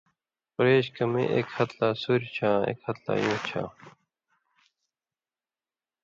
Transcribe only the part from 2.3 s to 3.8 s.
چھاں آں اېک ہتہۡ لا یُوں چھاں،